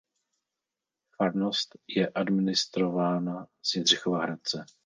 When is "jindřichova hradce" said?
3.75-4.65